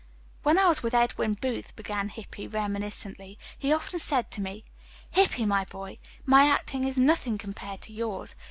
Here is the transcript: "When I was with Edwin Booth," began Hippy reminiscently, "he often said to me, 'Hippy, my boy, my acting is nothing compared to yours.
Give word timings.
"When 0.41 0.57
I 0.57 0.67
was 0.67 0.81
with 0.81 0.95
Edwin 0.95 1.35
Booth," 1.35 1.75
began 1.75 2.09
Hippy 2.09 2.47
reminiscently, 2.47 3.37
"he 3.55 3.71
often 3.71 3.99
said 3.99 4.31
to 4.31 4.41
me, 4.41 4.65
'Hippy, 5.11 5.45
my 5.45 5.63
boy, 5.63 5.99
my 6.25 6.47
acting 6.47 6.87
is 6.87 6.97
nothing 6.97 7.37
compared 7.37 7.81
to 7.81 7.93
yours. 7.93 8.35